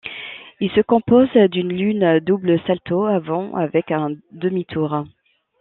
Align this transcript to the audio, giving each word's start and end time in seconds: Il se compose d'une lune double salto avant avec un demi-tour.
Il 0.59 0.71
se 0.71 0.81
compose 0.81 1.29
d'une 1.51 1.71
lune 1.71 2.19
double 2.21 2.59
salto 2.65 3.05
avant 3.05 3.53
avec 3.53 3.91
un 3.91 4.15
demi-tour. 4.31 5.03